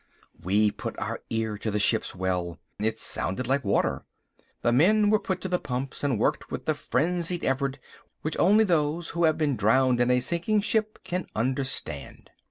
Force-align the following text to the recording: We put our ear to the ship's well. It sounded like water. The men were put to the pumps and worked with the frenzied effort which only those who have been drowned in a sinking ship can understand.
We 0.41 0.71
put 0.71 0.97
our 0.97 1.21
ear 1.29 1.59
to 1.59 1.69
the 1.69 1.77
ship's 1.77 2.15
well. 2.15 2.57
It 2.79 2.97
sounded 2.97 3.45
like 3.45 3.63
water. 3.63 4.03
The 4.63 4.71
men 4.71 5.11
were 5.11 5.19
put 5.19 5.41
to 5.41 5.47
the 5.47 5.59
pumps 5.59 6.03
and 6.03 6.17
worked 6.17 6.49
with 6.49 6.65
the 6.65 6.73
frenzied 6.73 7.45
effort 7.45 7.77
which 8.23 8.35
only 8.39 8.63
those 8.63 9.11
who 9.11 9.25
have 9.25 9.37
been 9.37 9.55
drowned 9.55 9.99
in 10.01 10.09
a 10.09 10.19
sinking 10.19 10.61
ship 10.61 10.97
can 11.03 11.27
understand. 11.35 12.31